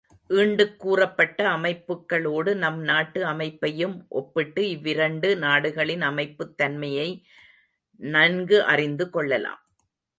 ஈண்டுக் 0.29 0.75
கூறப்பட்ட 0.75 1.49
அமைப்புக்களோடு 1.49 2.55
நம் 2.55 2.81
நாட்டு 2.81 3.25
அமைப்பையும் 3.25 4.05
ஒப்பிட்டு 4.09 4.69
இவ்விரண்டு 4.69 5.37
நாடுகளின் 5.37 6.01
அமைப்புத் 6.01 6.57
தன்மையை 6.57 7.23
நன்கு 7.95 8.63
அறிந்து 8.63 9.09
கொள்ளலாம். 9.09 9.61